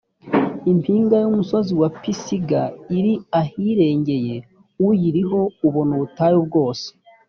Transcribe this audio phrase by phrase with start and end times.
[0.71, 2.61] impinga y’umusozi wa pisiga
[2.97, 4.35] iri ahirengeye,
[4.85, 6.87] uyiriho abona ubutayu bwose.